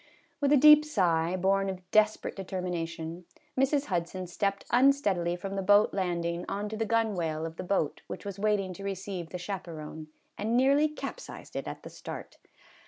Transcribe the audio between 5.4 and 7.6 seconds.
the boat land ing on to the gunwale of